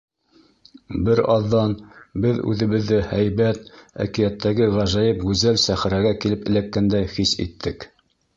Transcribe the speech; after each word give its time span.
Бер 1.09 1.19
аҙҙан 1.33 1.75
беҙ 2.23 2.39
үҙебеҙҙе 2.53 2.97
һәйбәт 3.11 3.69
әкиәттәге 4.07 4.71
ғәжәйеп 4.79 5.23
гүзәл 5.29 5.61
сәхрәгә 5.67 6.17
килеп 6.25 6.51
эләккәндәй 6.53 7.13
хис 7.19 7.37
иттек. 7.47 7.89